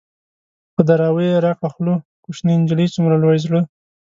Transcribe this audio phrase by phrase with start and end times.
[0.75, 3.59] په دراوۍ يې راکړه خوله- کوشنی نجلۍ څومره لوی زړه